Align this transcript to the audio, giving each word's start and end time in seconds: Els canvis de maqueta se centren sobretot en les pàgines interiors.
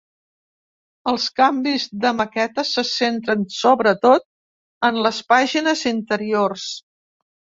Els 1.09 1.25
canvis 1.39 1.83
de 2.05 2.13
maqueta 2.21 2.63
se 2.69 2.85
centren 2.93 3.43
sobretot 3.57 4.25
en 4.91 4.97
les 5.09 5.19
pàgines 5.35 5.87
interiors. 5.95 6.67